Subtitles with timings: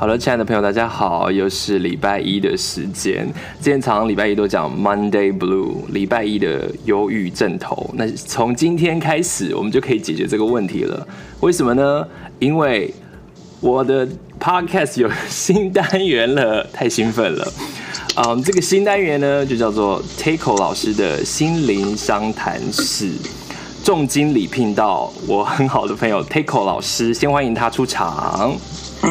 [0.00, 3.30] 好了，亲爱的朋友，大家好，又是礼拜一的时间。
[3.60, 7.90] 之前常常礼拜一都讲 Monday Blue，礼拜一的忧郁症头。
[7.98, 11.06] 那从今天开始，我们就可以解决这个问题了。
[11.40, 12.02] 为什么呢？
[12.38, 12.90] 因为
[13.60, 14.08] 我的
[14.40, 17.52] Podcast 有新单元了，太兴奋了。
[18.26, 23.12] 嗯，这个新单元呢，就叫做 Taco 老师的心灵商谈室。
[23.84, 28.56] 重金礼聘到我很好的朋友 Taco 老师，先欢迎他出场。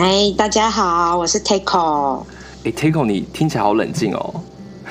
[0.02, 2.24] 嗨，大家好，我是 Taco。
[2.64, 4.42] 哎，Taco，你听起来好冷静哦。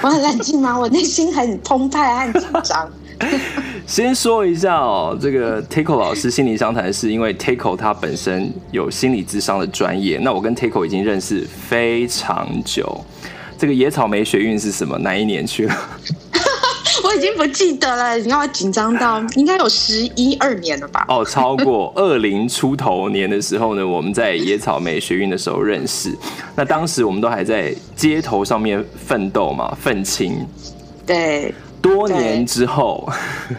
[0.03, 0.79] 我很冷静吗？
[0.79, 2.87] 我内心很澎湃，很紧张。
[3.89, 10.19] 先说一下哦，这个 Taco 老师心理商谈是因为 Taco 他本身有心理智商的专业。
[10.19, 13.03] 那我跟 Taco 已经认识非常久。
[13.57, 14.99] 这个野草莓学运是什么？
[14.99, 15.75] 哪一年去了？
[17.09, 21.07] 我已经不记得了，你让我紧张到应该有十一二年了吧？
[21.09, 26.15] 哦，超过二零出头年的时候呢，我们在野草莓学运的时候认识。
[26.55, 30.47] 那当时我们都还在街头上面奋斗嘛，愤青。
[31.07, 31.55] 对。
[31.81, 33.09] 多年之后，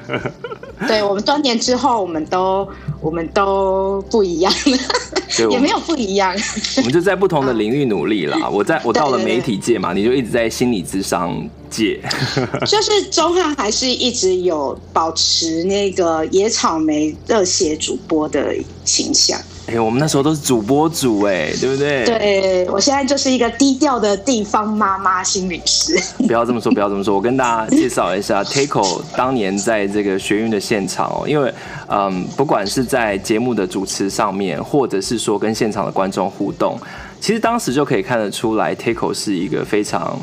[0.05, 2.67] 对，对我们多年之后，我们都
[2.99, 6.35] 我们都不一样了，也没有不一样。
[6.77, 8.49] 我们就在不同的领域努力啦。
[8.49, 11.99] 我在我到了媒体界嘛，你就一直在心理智商界。
[12.65, 19.39] 就是钟汉还是一直有保持那个野草莓热血主播的形象。
[19.67, 22.03] 哎、欸，我们那时候都是主播组，哎，对不对？
[22.03, 25.95] 对，我现在就是一个低调的地方妈妈心理师。
[26.25, 27.13] 不要这么说，不要这么说。
[27.13, 31.53] 我跟大家介绍一下， Taco 当年在这个学运的现场哦，因为
[31.87, 36.75] 嗯，不管是在节目的主持上面，或者是说跟现场的观众互动，
[37.21, 40.19] 其实当时就可以看得出来，Taco 是一个非常、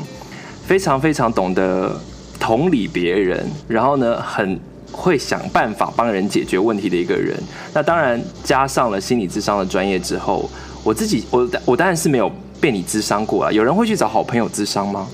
[0.67, 1.99] 非常、非常懂得
[2.39, 4.59] 同理别人，然后呢，很。
[4.89, 7.37] 会想办法帮人解决问题的一个人，
[7.73, 10.49] 那当然加上了心理智商的专业之后，
[10.81, 13.51] 我自己我我当然是没有被你智商过啊。
[13.51, 15.05] 有人会去找好朋友智商吗？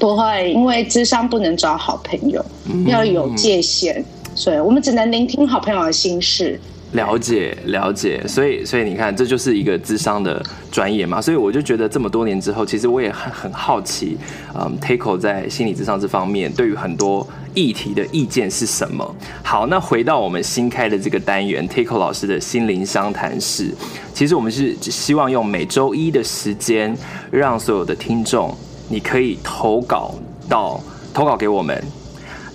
[0.00, 2.44] 不会，因为智商不能找好朋友，
[2.86, 4.02] 要有界限，
[4.34, 6.58] 所以我们只能聆听好朋友的心事。
[6.92, 11.20] 了解了解，所以所以你看，这就是一个智商的专业嘛。
[11.20, 14.16] 所以我就觉得这么多年之后，其实我也很很好奇，
[14.54, 19.16] 嗯，Taco 在心理咨商这方面，对于很多议题的意见是什么？
[19.42, 23.74] 好，那回到我们新开的这个单元，Taco 老师的心灵商谈室，
[24.12, 26.94] 其实我们是希望用每周一的时间，
[27.30, 28.54] 让所有的听众，
[28.90, 30.14] 你可以投稿
[30.46, 30.78] 到
[31.14, 31.82] 投稿给我们。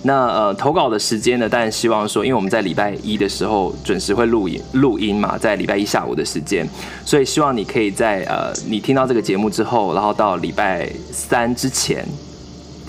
[0.02, 1.48] 那呃，投稿的时间呢？
[1.48, 6.66] 当然希望说，因为我们在礼拜一的时候准时会录音录音嘛，在礼拜一下午的时间，
[7.04, 12.06] 所以希望你可以在呃，你听到这个节目之后，然后到礼拜三之前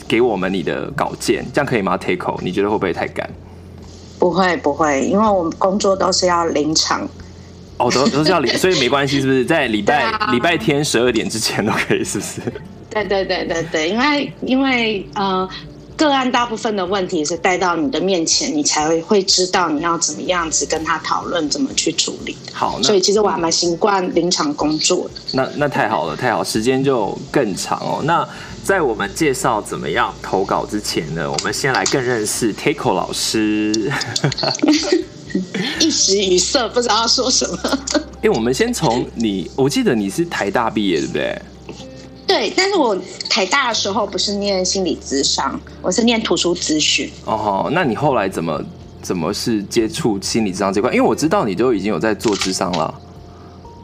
[0.08, 3.28] 给我们你的稿件，这样可以吗？Taco，你觉得会不会太赶？
[4.20, 7.08] 不会不会，因为我们工作都是要临场。
[7.78, 9.44] 哦，都都是要临， 所以没关系，是不是？
[9.44, 12.42] 在礼拜礼、啊、拜天十二点之前都可以，是不是？
[12.90, 15.50] 对对对对对，因为因为呃。
[16.00, 22.38] 个案大部分的问题是带到你的面前，你才会会知道你要怎么样子跟他讨论，怎么去处理。
[22.54, 25.22] 好，所以其实我还蛮习惯临场工作的。
[25.34, 28.02] 那那太好了，太好，时间就更长哦。
[28.06, 28.26] 那
[28.64, 33.92] 在我们介绍怎么样投稿之前呢，我们先来更认识 Taco 老师。
[35.82, 37.60] 一时语塞，不知道要说什么。
[37.94, 41.42] 哎、欸，我们先从你，我记得你是台大毕业，对不对？
[42.30, 42.96] 对，但是我
[43.28, 47.10] 台大的时候不是念心理咨商，我是念图书资讯。
[47.26, 48.64] 哦，那你后来怎么
[49.02, 50.92] 怎么是接触心理咨商这块？
[50.94, 52.94] 因为我知道你都已经有在做咨商了。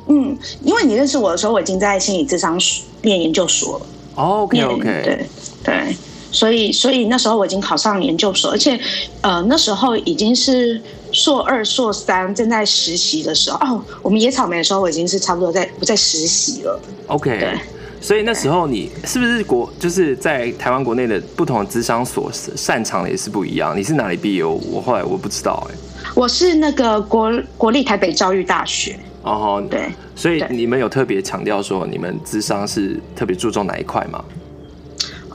[0.09, 2.55] 嗯，因为你认识我的时候，我已经在心理咨商
[3.01, 3.85] 念研究所了。
[4.13, 5.25] 哦，OK OK，对
[5.63, 5.95] 对，
[6.31, 8.79] 所以所以那时候我已经考上研究所，而且
[9.21, 10.79] 呃那时候已经是
[11.11, 13.57] 硕二、硕三正在实习的时候。
[13.65, 16.79] 哦，我们野草莓的时候，我已经是差不多在不在实习了。
[17.07, 17.59] OK，对。
[18.05, 23.75] 所以那时候你是不是国就是在台湾国内的不同的智商所擅长的也是不一样？
[23.75, 24.45] 你是哪里毕业？
[24.45, 25.75] 我后来我不知道哎。
[26.13, 28.95] 我是那个国国立台北教育大学。
[29.23, 29.89] 哦，对。
[30.15, 34.23] 所以你们有特别强调说你们智商是特别注重哪一块吗？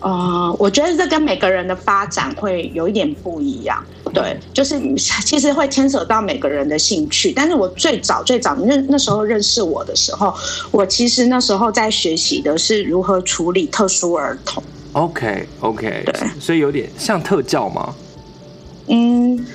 [0.00, 3.84] 呃，我觉得这跟每个人的发展会有一点不一样。
[4.12, 7.32] 对，就是其实会牵扯到每个人的兴趣。
[7.32, 10.34] 但是我最早最早那那时候认识我的时候，
[10.70, 14.62] 我其实那时候在学习的是如何处理特殊儿童。
[14.94, 17.94] OK OK，对，所以有点像特教吗？
[18.88, 19.46] 嗯，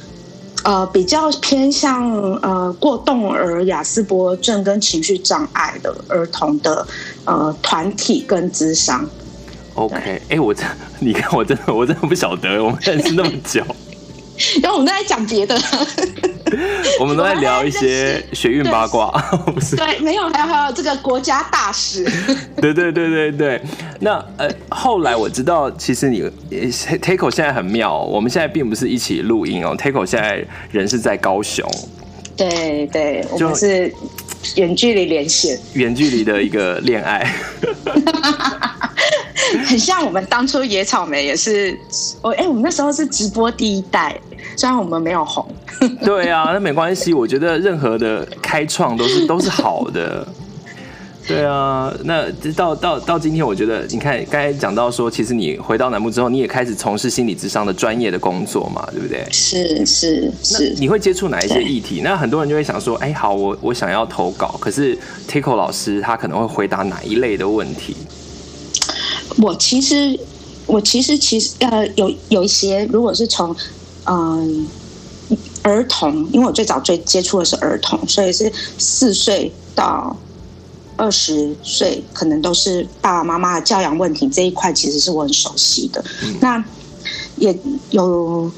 [0.64, 2.10] 呃，比较偏向
[2.42, 6.88] 呃过动儿、亚斯伯症跟情绪障碍的儿童的
[7.26, 9.06] 呃团体跟智商。
[9.76, 10.66] OK，哎、欸，我真
[11.00, 13.64] 你看，我真的我真的不晓得，我们认识那么久，
[14.62, 15.56] 然后我们都在讲别的。
[17.00, 19.10] 我们都在聊一些学运八卦，
[19.48, 19.76] 不是？
[19.76, 22.06] 对，没有，还有还有这个国家大事。
[22.62, 23.62] 对对对对对。
[24.00, 26.22] 那呃，后来我知道，其实你
[26.52, 31.68] Taeko 现在很妙，我们现在并不是一起录音哦，Taeko 现在人是在高雄。
[32.38, 33.94] 对对，我们是
[34.56, 37.34] 远距离连线，远距离的一个恋爱。
[39.66, 41.78] 很像我们当初野草莓也是，
[42.22, 44.20] 我哎，我们那时候是直播第一代，
[44.56, 45.46] 虽然我们没有红。
[46.04, 50.28] 对啊，那没关系，我觉得任何的开创都是 都是好的。
[51.28, 59.26] 对啊，那到到到今天，我觉得你看刚才讲到说，其实你回到南部之后，你也开始从事心理咨商的专业的工作嘛，对不对？
[59.32, 60.76] 是是是。
[60.78, 62.02] 你会接触哪一些议题？
[62.04, 64.96] 那很多人就会想说，哎，好，我我想要投稿，可是
[65.28, 67.96] Tico 老师他可能会回答哪一类的问题？
[69.38, 70.20] 我其实，
[70.66, 73.56] 我其实其实呃，有有一些，如果是从
[74.06, 74.68] 嗯、
[75.30, 80.16] 呃、儿童，因为我最早最接触的是儿童，所以是四岁到
[80.96, 86.04] 二十岁，可能都是爸爸妈妈的教养问题这一块，其实是我很熟悉的。
[86.24, 86.64] 嗯、那
[87.38, 87.58] 也
[87.90, 88.50] 有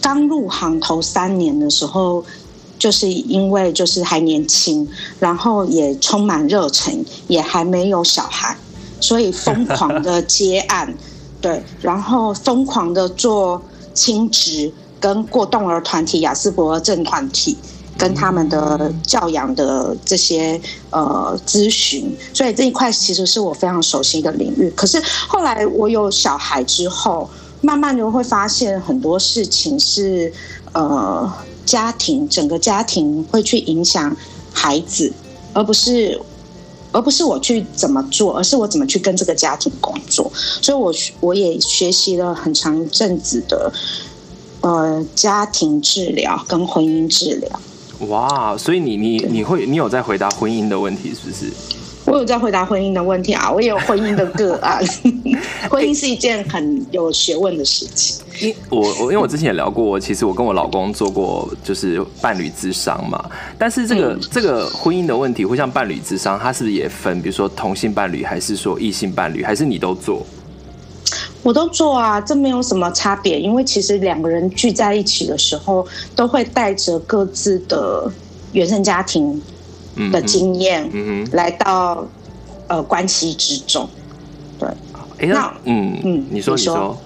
[0.00, 2.24] 刚入行头三年的时候，
[2.78, 4.86] 就是因为就是还年轻，
[5.18, 8.56] 然后也充满热忱，也还没有小孩。
[9.00, 10.92] 所以疯狂的接案，
[11.40, 13.62] 对，然后疯狂的做
[13.94, 17.56] 亲职跟过动儿团体、亚斯伯格症团体
[17.96, 20.60] 跟他们的教养的这些
[20.90, 24.70] 呃咨询，所以这一块其实是我非常熟悉的领域。
[24.70, 27.28] 可是后来我有小孩之后，
[27.60, 30.32] 慢慢就会发现很多事情是
[30.72, 31.32] 呃
[31.64, 34.16] 家庭整个家庭会去影响
[34.52, 35.12] 孩子，
[35.52, 36.20] 而不是。
[36.98, 40.28] 而不是我去怎么做，而是我怎么去跟这个家庭工作。
[40.34, 43.72] 所以我，我也学习了很长一阵子的
[44.62, 47.60] 呃家庭治疗跟婚姻治疗。
[48.08, 51.52] 哇，所以你你你会你有在回答婚姻的问题，是不是？
[52.18, 54.84] 我有在回答婚姻的问题啊，我也有婚姻的个案。
[55.70, 58.16] 婚姻是一件很有学问的事情。
[58.40, 63.24] 因我我因为我之前也聊过，其实我跟我老公做过就是伴侣智商嘛。
[63.56, 67.22] 但是这个、嗯、这个婚姻的问题，会像伴侣智商，它是不是也分？
[67.22, 70.26] 比如说同性伴侣，还是说异性伴侣，还是你都做？
[71.44, 73.38] 我都做啊，这没有什么差别。
[73.38, 75.86] 因为其实两个人聚在一起的时候，
[76.16, 78.10] 都会带着各自的
[78.50, 79.40] 原生家庭
[80.10, 82.06] 的经验，嗯哼，来到
[82.66, 83.88] 呃关系之中。
[84.58, 84.68] 对，
[85.18, 86.74] 欸、那嗯嗯，你说你说。
[86.74, 86.98] 你说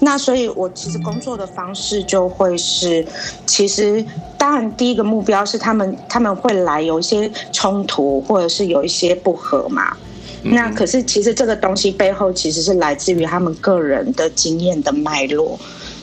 [0.00, 3.06] 那所以，我其实工作的方式就会是，
[3.46, 4.04] 其实
[4.36, 9.96] 当然第一个目标是他们他们会来有一些冲突，或者是有一些不和嘛。
[10.42, 15.58] 那可是其实这个东西背后其实是来自于他们个人的经验的脉络。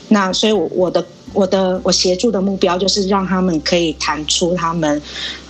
[0.08, 5.00] 那所以，我我的我的我协助的目标就是让他们可以谈出他们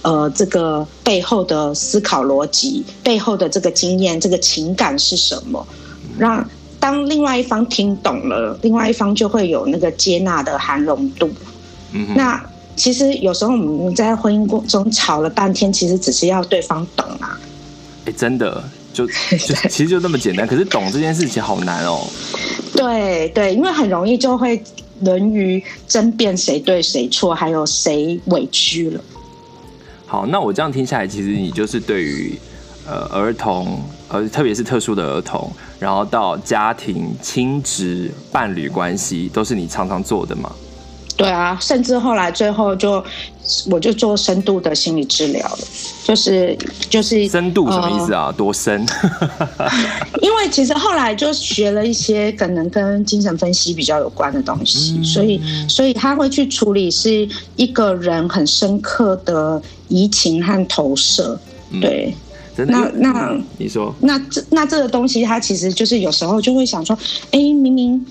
[0.02, 5.66] 呃这个背后的思考逻辑，背后的这个经验，这个情感是什么，
[6.18, 6.44] 让。
[6.82, 11.30] 当另外一方听懂了，另外一方就会有那个接纳的涵容度。
[11.92, 12.44] 嗯，那
[12.74, 17.38] 其实有时候我们在婚姻过中吵了半天，其实只是要对方懂啊。
[18.00, 18.60] 哎、欸，真的
[18.92, 19.12] 就就
[19.70, 22.04] 其实就那么简单，可是懂这件事情好难哦。
[22.74, 24.60] 对对，因为很容易就会
[25.02, 29.00] 沦于争辩谁对谁错，还有谁委屈了。
[30.06, 32.38] 好，那我这样听下来，其实你就是对于。
[32.84, 40.52] 呃，儿童，呃，特别是特殊的儿童，然后到家庭、亲职、伴侣关系，都是你常常做的吗？
[41.22, 43.02] 对啊，甚至后来最后就，
[43.70, 45.58] 我就做深度的心理治疗了，
[46.04, 46.56] 就是
[46.90, 48.26] 就是深度什么意思啊？
[48.26, 48.84] 呃、多深？
[50.20, 61.38] 因为其实后来就学了一些可能跟精神分析比较有关的东西，嗯、所以所以他会去处理是一个人很深刻的移情和投射，
[61.80, 62.14] 对。
[62.14, 62.18] 嗯
[62.54, 66.94] 那那你说，那这那这个东西，它其实就是有时候就会想说，
[67.30, 68.06] 哎，明明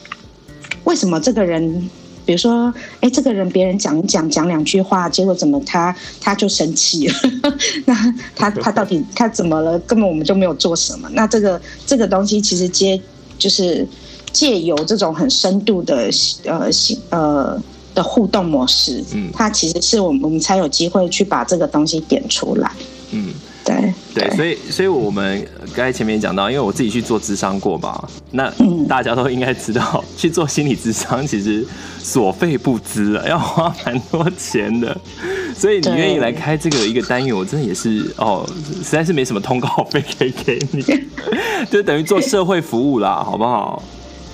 [0.83, 1.87] 为什么这个人，
[2.25, 7.15] 比如说，哎，这个人别人讲讲讲两句话，结果怎么他他就生气了？
[7.85, 9.77] 那他 他到底他怎么了？
[9.79, 11.09] 根本我们就没有做什么。
[11.13, 12.99] 那这个这个东西其实接
[13.37, 13.87] 就是
[14.31, 16.09] 借由这种很深度的
[16.45, 16.69] 呃
[17.09, 17.61] 呃
[17.93, 22.71] 的互动模式，嗯，它其实是我们我们才有机会去把这个东西点出来，
[23.11, 23.33] 嗯。
[23.63, 28.51] 对对，所以所以我们刚才前面讲到，因为我自己去做咨商过嘛，那
[28.87, 31.65] 大家都应该知道，去做心理咨商其实
[31.99, 34.97] 所费不赀啊，要花蛮多钱的。
[35.55, 38.43] 所以你愿意来开这个一个单元，我真的也是哦，
[38.83, 40.83] 实在是没什么通告费可以给你，
[41.69, 43.81] 就等于做社会服务啦，好不好？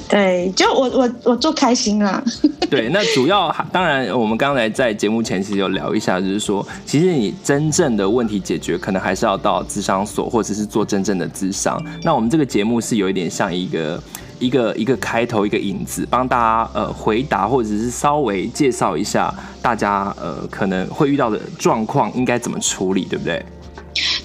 [0.09, 2.23] 对，就我我我做开心了。
[2.69, 11.81] 对，那主要当然，我们刚才在节目前其实有聊一下，就是说，其实你真正的问题解决，可能还是要到咨商所，或者是做真正的咨商。
[12.03, 14.03] 那我们这个节目是有一点像一个
[14.39, 23.45] 一个一个开头，一个引子，帮大家呃回答，或者是稍微介绍一下大家呃可能会遇到的状况应该怎么处理，对不对？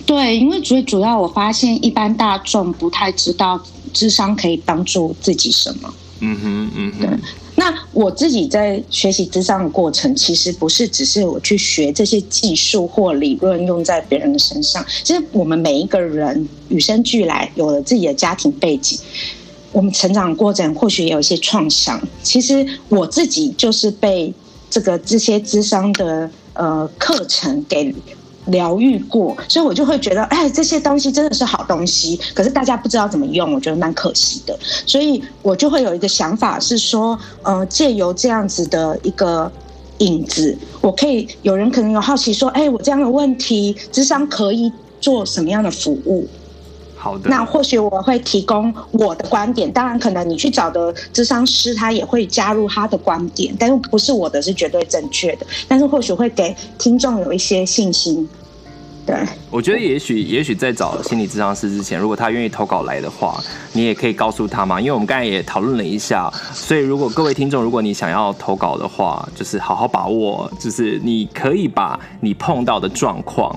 [0.06, 3.60] 对，因为最主要我发现一般大众不太知道。
[3.94, 5.94] 咨商可以帮助自己什么？
[6.20, 7.00] 嗯哼，嗯哼。
[7.00, 7.18] 对，
[7.56, 14.84] 那我自己在学习智商的过程，其实不是只是我去学这些技术或理论用在别人的身上。
[15.02, 18.98] 其实我们每一个人与生俱来有了自己的家庭背景，
[19.72, 22.00] 我们成长过程或许也有一些创伤。
[22.22, 24.32] 其实我自己就是被
[24.70, 27.94] 这个这些智商的呃课程给。
[28.46, 34.58] 疗愈过，所以我就会觉得，哎，这些东西真的是好东西，可是大家不知道怎么用，我觉得蛮可惜的。
[34.86, 39.50] 所以我就会有一个想法是说，呃，借由这样子的一个
[39.98, 46.26] 影子，我可以有人可能有好奇说，哎，我这样的问题，智商可以做什么样的服务？
[47.02, 58.28] 好的，那或许我会提供我的观点，当然可能你去找的智商师他也会加入他的观点，但是不是我的是绝对正确的，但是或许会给听众有一些信心。
[59.04, 59.16] 对，
[59.50, 63.42] 我觉得也许也许在找心理咨商师之前，如果他愿意投稿来的话，
[63.72, 73.52] 你也可以告诉他嘛，因为我们刚才也讨论了一下，所以如果各位听众，如果你想要投稿的话，就是好好把握，就是你可以把你碰到的状况。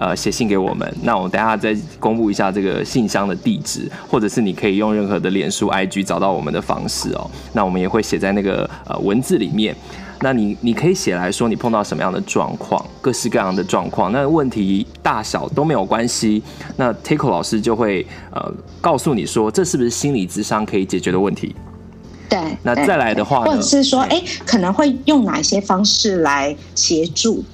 [0.00, 7.30] 呃，写信给我们，那我等下再公布一下这个信箱的地址，或者是你可以用任何的脸书、IG 找到我们的方式哦。
[7.52, 9.76] 那我们也会写在那个呃文字里面。
[10.22, 16.42] 那你你可以写来说你碰到什么样的状况，各式各样的状况，那问题大小都没有关系。
[16.76, 21.54] 那 Takeo 老师就会呃告诉你说，这是不是心理智商可以解决的问题？
[22.30, 22.38] 对。
[22.62, 27.44] 那再来的话，或者是说，哎，可能会用哪些方式来协助？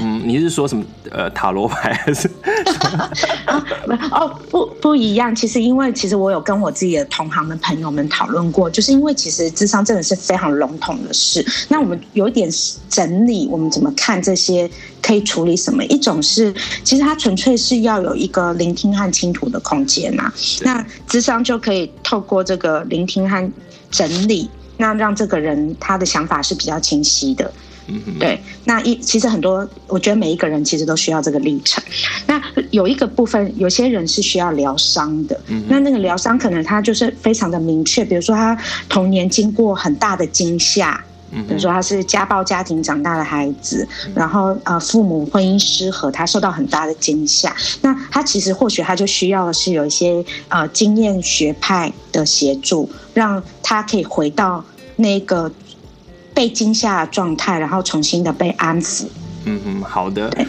[0.00, 0.84] 嗯，你是说什么？
[1.10, 2.28] 呃，塔罗牌还是？
[3.46, 3.64] 啊，
[4.10, 5.34] 哦，不不一样。
[5.34, 11.44] 其实，因为其实我有跟我自己的同行的朋友们讨论过，就是因为其实智商真的是非常笼统的事。
[11.68, 12.48] 那我们有一点
[12.88, 14.68] 整理，我们怎么看这些
[15.00, 15.84] 可以处理什么？
[15.84, 16.52] 一种是，
[16.82, 20.32] 其实它纯粹是要有一个聆听和倾吐的空间呐。
[20.62, 23.52] 那智商就可以透过这个聆听和
[23.90, 27.50] 整理，那让这个人他的想法是比较清晰的。
[27.88, 31.82] 嗯，对，那一其实很多，我觉得每一个人其实都需要这个历程。
[32.26, 35.40] 那有一个部分，有些人是需要疗伤的。
[35.46, 41.00] 嗯，那那个疗伤可能他就是非常的明确，比如说他童年经过很大的惊吓，
[41.30, 47.54] 比如说他是家暴家庭长大的孩子，然后呃父母婚姻失和，他受到很大的惊吓。
[47.82, 54.64] 那他其实或许他就需要的是有一些呃经验学派的协助，让他可以回到
[54.96, 55.52] 那个。
[56.36, 59.06] 被惊吓的状态，然后重新的被安抚。
[59.46, 60.28] 嗯嗯，好的。
[60.28, 60.46] 对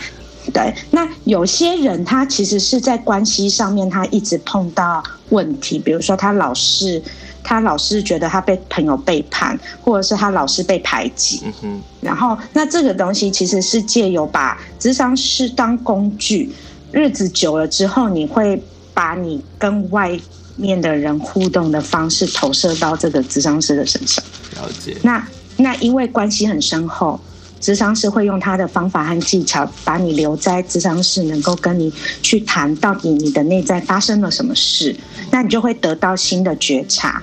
[0.53, 7.01] 对，那有些人他其实是在关系上面，他一直碰到问题，比如说他老是
[7.43, 11.41] 他老是觉得他被朋友背叛，或者是他老是被排挤。
[11.45, 11.81] 嗯哼。
[12.01, 16.51] 然后，那这个东西其实是借由把智商师当工具，
[16.91, 18.61] 日子久了之后，你会
[18.93, 20.17] 把你跟外
[20.57, 24.23] 面的人互动的方式投射到这个智商师的身上。
[24.55, 24.97] 了解。
[25.01, 25.25] 那。
[25.57, 27.19] 那因为关系很深厚，
[27.59, 34.95] 智商师会用他的方法和技巧把你留在智商室，能够跟你去谈到底你的内在发生了什么事，
[35.31, 37.21] 那你就会得到新的觉察。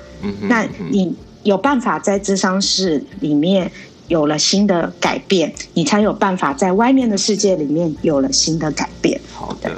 [0.48, 3.70] 那你有办法在智商室里面
[4.08, 9.20] 有了新的改变，你才有办法在外面的世界里面有了新的改变。
[9.32, 9.70] 好的，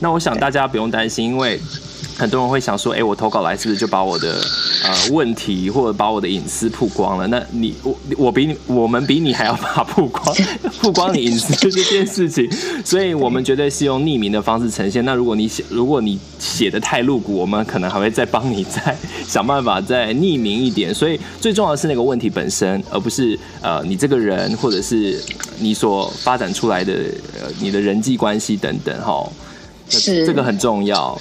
[0.00, 1.60] 那我想大家不用担心，因为。
[2.16, 4.40] 很多人会想说，哎、欸，我投稿来是不是就把我的
[4.84, 7.26] 呃问题或者把我的隐私曝光了？
[7.28, 10.36] 那你我我比你我们比你还要怕曝光
[10.82, 12.50] 曝光你隐私这件事情，
[12.84, 15.04] 所以我们绝对是用匿名的方式呈现。
[15.04, 20.92] 那如果你写如果你写的太露骨，我们可能还会再帮你再想办法再匿名一点。
[20.92, 25.22] 所以最重要的是那个问题本身，而不是呃你这个人或者是
[25.58, 26.92] 你所发展出来的
[27.40, 29.30] 呃你的人际关系等等哈。
[29.90, 31.18] 是这个很重要。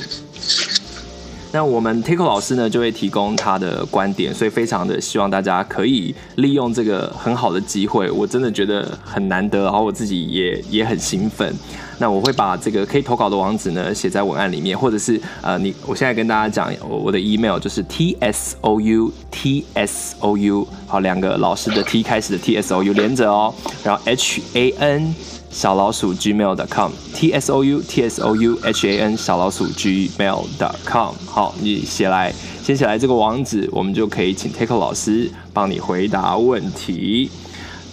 [1.58, 11.52] 那我们 Takeo 老师呢，就会提供他的观点，所以非常的希望大家可以利用这个很好的机会，我真的觉得很难得，然后我自己也也很兴奋。
[11.98, 22.84] 那我会把这个可以投稿的网址呢写在文案里面，或者是呃你，我现在跟大家讲，我的 email 就是 t s o u t s o u，好，两个老师的 T 开始的 t s o
[22.84, 23.52] u 连着哦，
[23.84, 25.16] 然后 h a n。
[25.58, 37.32] 小老鼠 gmail.com，t s o u t s o u h a n 小老鼠 gmail.com，好，你写来写起来这个网址，我们就可以请 Takeo 老师帮你回答问题。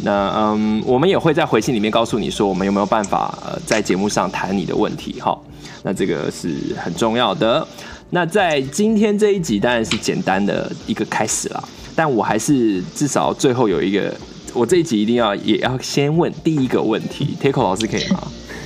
[0.02, 5.34] 那嗯，我们也会在回信里面告诉你说，我们有没有办法呃在节目上谈你的问题哈。
[5.82, 7.66] 那这个是很重要的。
[8.10, 11.64] 那在今天这一集当然是简单的一个开始啦，
[11.96, 14.14] 但我还是至少最后有一个，
[14.54, 18.22] 我这一集一定要也要先问第一个问题，Takeo 老师可以吗？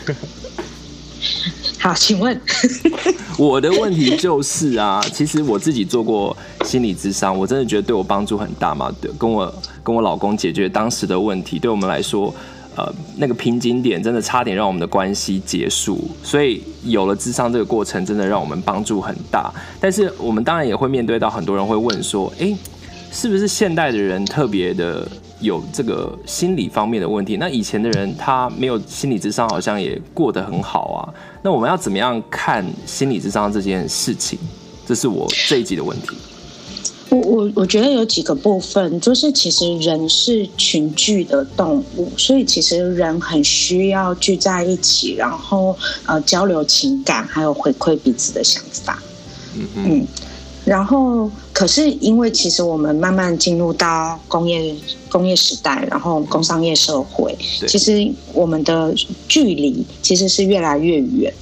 [1.81, 2.39] 好，请问
[3.39, 9.53] 我的问题就是啊，其实我自己做过心理咨商，我真的觉得对我帮助很大嘛，对，跟我
[9.83, 12.35] 跟我老公解决当时的问题，对我们来说，
[12.77, 19.53] 呃，那个瓶颈点真的差点让我们的关系结束，所以有了智商这个过程，真的让我们帮助很大。
[19.81, 22.57] 但是我们当然也会面对到很多人会问说，诶，
[23.13, 25.09] 是不是现代的人特别的？
[25.41, 31.15] 有这个心理方面的问题，那以前的人他没有心理智商，好像也过得很好啊。
[31.43, 34.39] 那我们要怎么样看心理智商这件事情？
[34.87, 36.09] 这是我这一集的问题。
[37.11, 49.03] 我我我觉得有几个部分，就是其实人是群聚的动物，所以其实人很需要聚在一起，然后呃交流情感，还有回馈彼此的想法。
[49.57, 50.07] 嗯嗯。
[50.69, 54.75] 然后，可是因为其实我们慢慢进入到工业
[55.09, 57.35] 工业时代，然后工商业社会，
[57.67, 58.95] 其实我们的
[59.27, 61.33] 距离其实是越来越远。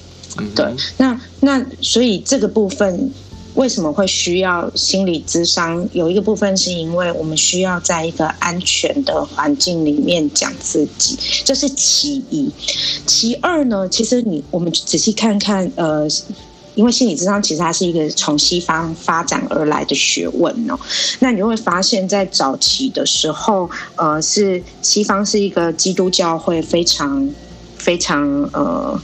[0.55, 0.65] 对，
[0.99, 3.11] 那那所以这个部分
[3.55, 5.89] 为什么会需要心理咨商？
[5.93, 12.49] 有一个部分是因为我们需要在一个安全的环境里面讲自己，这是其一。
[13.07, 16.07] 其二呢，其实你我们仔细看看，呃。
[16.77, 20.79] 因为心理智商其实它是一个从西方发展而来的学问哦，
[21.21, 27.29] 那你会发现在早期的时候，呃，是西方是一个基督教会非常
[27.79, 29.01] 非常呃，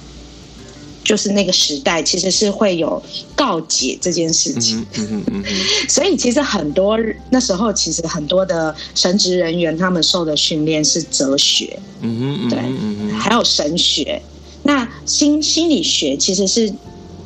[1.03, 3.03] 就是那个时代其实是会有
[3.35, 5.45] 告解这件事情，嗯嗯嗯，
[5.89, 6.99] 所以其实很多
[7.31, 14.21] 那时候其实很多的神职人员他们受的训练是哲学，嗯嗯，对，还有神学，
[14.63, 16.71] 那心心理学其实是。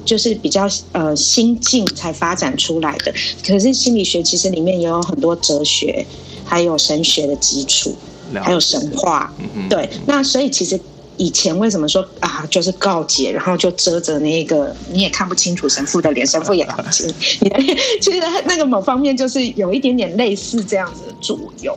[0.07, 3.13] 就是比较呃新进才发展出来的，
[3.45, 6.07] 可是心理学其实里面也有很多哲学，
[6.45, 7.95] 还有神学的基础，
[8.33, 9.35] 还有神话。
[9.69, 10.81] 对，那所以其实
[11.17, 17.07] 以前为什么说啊，就是告解，然后就遮着那个你也看不清楚神父的脸，神父也看不清。
[17.43, 17.59] 你的
[18.01, 21.77] 其实那个某方面就是有一点点类似这样子的作用。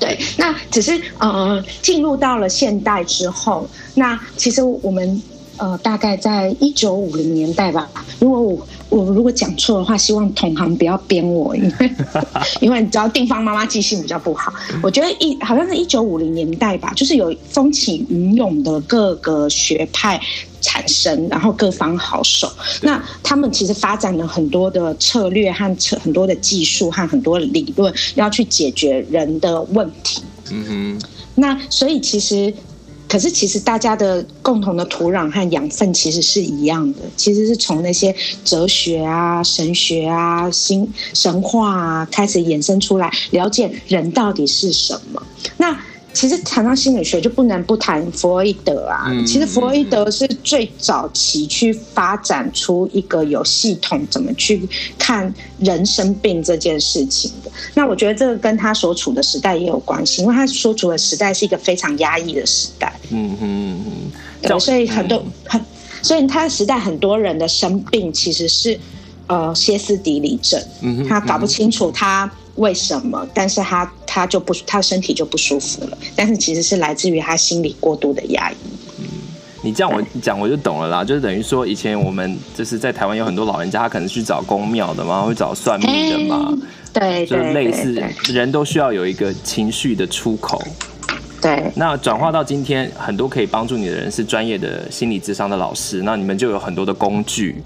[0.00, 5.22] 对，那只是呃进入到了现代之后，那其实我们。
[5.58, 7.88] 呃，大概在一九五零年代吧。
[8.20, 11.90] 如果我我如果讲错的话，希望同行不要编我，因为
[12.60, 14.52] 因为你知道地方妈妈记性比较不好。
[14.82, 20.20] 我觉得一好像是一九五零年代吧，就是有风起云涌的各个学派
[20.60, 22.50] 产生，然后各方好手。
[22.82, 30.22] 那他们其实发展了很多的策略和策很多的技术和很多的理论，要去解决人的问题。
[30.50, 31.08] 嗯哼。
[31.34, 32.52] 那所以其实。
[33.08, 38.14] 可是，其实大家的共同的土壤和养分其实是一样的，其实是从那些
[38.44, 45.22] 哲学啊、神学啊、新神话啊开始衍生出来，了解人到底是什么。
[45.56, 45.78] 那。
[46.16, 49.04] 其实谈到心理学，就不能不谈弗洛伊德啊。
[49.26, 54.66] 其实弗洛伊德是最早期去发展出一个有系统怎么去
[54.98, 57.50] 看人生病这件事情的。
[57.74, 62.90] 那我觉得这个跟他所处的时代也有关系，因为他所处的时代是一个非常压抑的时代。
[63.10, 63.92] 嗯嗯嗯。
[64.40, 65.60] 对，所以很多很，
[66.00, 68.80] 所以他的时代很多人的生病其实是
[69.26, 70.58] 呃歇斯底里症。
[70.80, 72.30] 嗯，他搞不清楚他。
[72.56, 73.26] 为什么？
[73.32, 75.98] 但是他他就不，他身体就不舒服了。
[76.14, 78.56] 但是其实是来自于他心理过度的压抑。
[78.98, 79.04] 嗯，
[79.62, 86.56] 你这样我讲我就懂了啦，就是等于说以前我们就是在台湾有很多老人家，他可能去找公庙的嘛，会找算命的嘛，
[86.92, 90.62] 对，就类似人都需要有一个情绪的出口。
[91.42, 97.62] 对，那转化到今天，很多可以帮助你的人是专业的心理智商的老师，那你们就有很多的工具。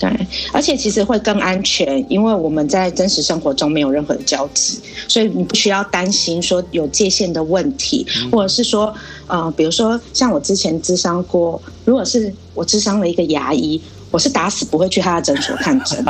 [0.00, 0.10] 对，
[0.50, 8.94] 而且其实会更安全，因为我们在真实生活中没有任何的交集，所以你不需要担心说有界限的问题，或者是说，
[9.26, 13.78] 呃，比如说像我之前咨商过，如果是我咨商了一个牙医，
[14.10, 16.02] 我是打死不会去他的诊所看诊。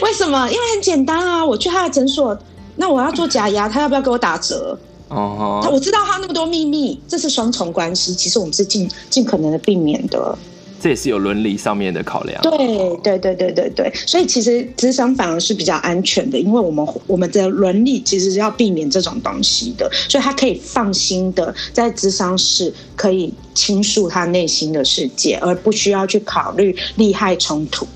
[0.00, 0.48] 为什么？
[0.48, 2.36] 因为很简单啊，我去他的诊所，
[2.76, 4.78] 那我要做假牙，他要不要给我打折？
[5.08, 5.70] 哦、uh，huh.
[5.70, 10.38] 我知道他那么多秘密，这是双重关系，其实我们是尽尽可能的避免的。
[10.80, 12.40] 这也是有伦理上面的考量。
[12.42, 12.50] 对
[13.02, 27.86] 对对对对对，所以其实咨商反而是比较安全的，因为我们我们的伦理其实是要避免这种东西的，所以他可以放心的在咨商室可以倾诉他内心的世界，而不需要去考虑利害冲突。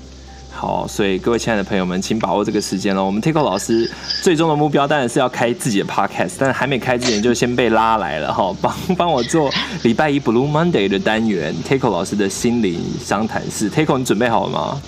[0.63, 3.03] 好，所以各位亲爱的朋友们，请把握这个时间了。
[3.03, 13.69] 我们 Takeo 老师最终的目标当然是要开自己的 podcast，但是还没开之前就先被拉来了哈， 帮帮我做礼拜一 Blue Monday 的单元，Takeo 老师的心灵商谈室。
[13.69, 14.81] Takeo，你准备好了吗？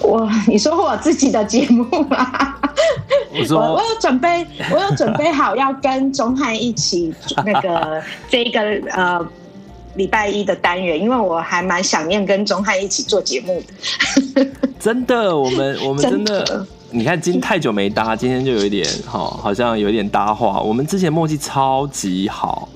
[0.00, 2.54] 我，你说我自己的节目吗？
[3.38, 8.60] 我说我，我有准备，我有准备好要跟钟汉一起那个 这一个
[8.92, 9.20] 呃
[9.98, 14.46] 礼拜一的单元，因为我还蛮想念跟钟汉一起做节目的。
[14.80, 20.60] 真的，我们我们真的，真的你看今太久没搭，今天就有一点好，好像有一点搭话。
[20.60, 22.68] 我们之前默契超级好。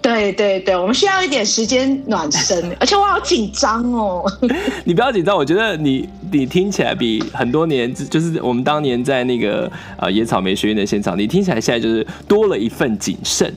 [0.00, 4.24] 对对对，我们需要一点时间暖身， 而且我好紧张哦。
[4.86, 13.52] 你不要紧张，我觉得你你听起来比很多年，就是我们当年在那个呃野草莓学院的现场，你听起来现在就是多了一份谨慎。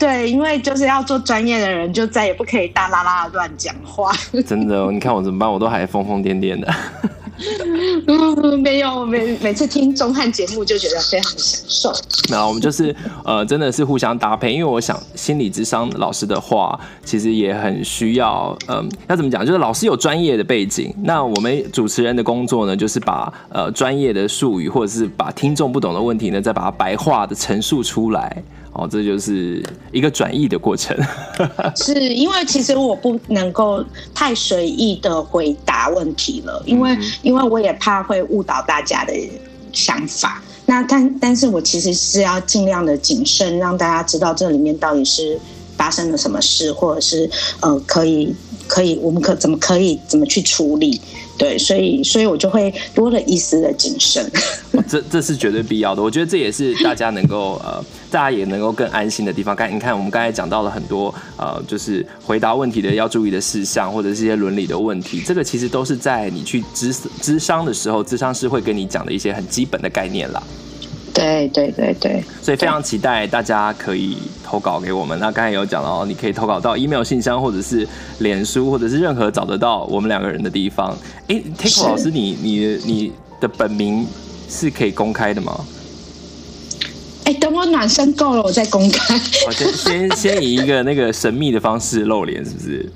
[0.00, 4.10] 对，因为就是要做专业的人，就再也不可以大啦啦的乱讲话。
[4.48, 5.52] 真的，你看我怎么办？
[5.52, 6.74] 我都还疯疯癫癫的。
[8.06, 11.92] 嗯，没有，每每次听钟汉节目就觉得非常的享受。
[12.30, 19.44] 那我们就是呃，真的是互相搭配，因为我想心理智商老师的话，其实也很需要，嗯、呃，要怎么讲？
[19.44, 28.42] 就是老师有专业的背景，那我们主持人的工作呢，就是把呃专业的术语或者是把听众不懂的问题呢，再把它白话的陈述出来。
[28.80, 29.62] 哦，这就是
[29.92, 30.96] 一个转译的过程。
[31.76, 39.12] 是因为其实我不能够太随意的回答问题了，因为因为我也怕会误导大家的
[39.70, 40.42] 想法。
[40.64, 45.38] 那但但是我其实是要尽量的谨慎，让大家知道这里面到底是
[45.76, 47.28] 发生了什么事，或者是
[47.60, 48.34] 呃可以
[48.66, 50.98] 可以我们可怎么可以怎么去处理。
[51.40, 54.30] 对，所以所以我就会多了一丝的谨慎。
[54.86, 59.56] 这这是绝对必要的，我觉得这也是大家能够呃，大家也能够更安心的地方。
[59.56, 70.42] 刚你看，我们刚才讲到了很多呃，就是回答问题的要注意的事项，或者是一些伦理的问题，这个其实都是在你去咨咨商的时候，咨商师会跟你讲的一些很基本的概念啦。
[71.20, 75.18] 对对对对，所以非常期待大家可以投稿给我们。
[75.18, 77.86] 那刚才有讲到，你可以投稿到 email 信箱，或者是
[78.20, 80.96] 脸书，或者是任何找得到我们两个人的地方。
[81.28, 84.06] 哎，Takeo 老师，你你你的本名
[84.48, 85.60] 是可以公开的吗？
[87.24, 89.18] 哎，等我暖身够了，我再公开。
[89.44, 92.90] 好，先先先以一个那个神秘的方式露脸，是不是？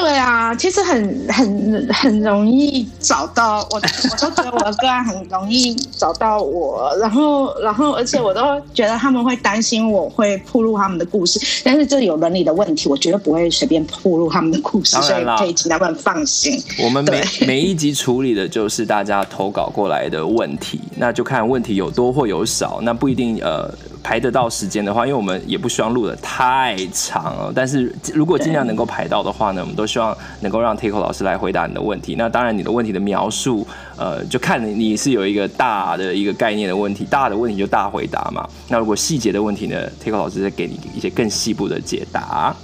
[0.00, 8.40] 对啊，其实很很很容易找到我，我都觉得我的个案很容易找到我，然后然后而且我都
[8.72, 16.58] 觉得他们会担心我会铺露他们的故事，但是这有伦理的问题，我绝对不会随便铺露他们的故事，所以可以请他们放心。
[16.82, 23.70] 我们每每一集处理的就是大家投稿过来的问题，那就看问题有多或有少，那不一定呃。
[24.02, 27.52] 排得到时间的话，因为我们也不希望录得太长了。
[27.54, 32.14] 但是如果尽量能够排到的话呢，我们都希望能够让 Takeo 老师来回答你的问题。
[32.16, 38.48] 那当然，你的问题的描述，呃，就看你是有一个大的一个概念的问题，大的问题就大回答嘛。
[38.68, 42.54] 那如果细节的问题呢，Takeo 老师再给你一些更细部的解答。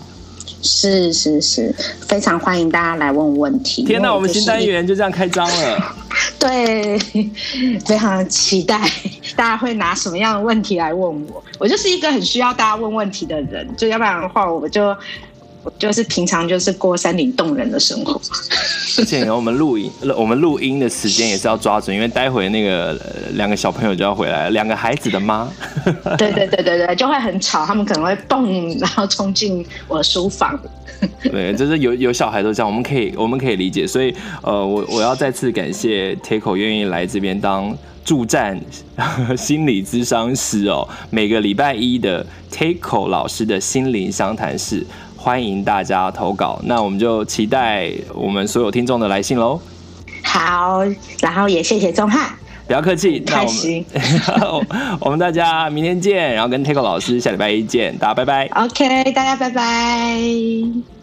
[0.66, 1.74] 是是是，
[2.09, 3.85] 非常欢迎大家来问问题。
[3.85, 5.96] 天哪，我们新单元就这样开张了。
[6.38, 6.98] 对，
[7.87, 8.79] 非常期待
[9.37, 11.42] 大家会拿什么样的问题来问我。
[11.59, 14.94] 我就是一个很需要大家问问题的人，就要不然的话，我就。
[15.79, 18.20] 就是平常就是过山顶洞人的生活，
[18.98, 22.98] 而且我们录音， 我们录音的时间也是要抓准，因为待会那个
[23.35, 25.48] 两个小朋友就要回来了，两个孩子的妈。
[26.16, 30.59] 对对对对对，就会很吵，他们可能会蹦，然后冲进我的书房。
[31.22, 38.59] 对，就是有有小孩都这样，我们可以我们可以理解，所以呃，我我要再次感谢 Takeo 愿意来这边当助战
[39.37, 44.87] 心理咨商师哦，每个礼拜一的 Takeo 老师的心灵相谈室。
[45.26, 49.60] 欢迎大家投稿，那我们就期待我们所有听众的来信喽。
[50.22, 50.84] 好，
[51.20, 52.30] 然后也谢谢钟汉，
[52.68, 53.84] 不要客气，开心。
[55.02, 58.46] 我们大家明天见，然后跟 Takeo 老师下礼拜一见，大家拜拜。
[58.54, 60.95] OK，大家拜拜。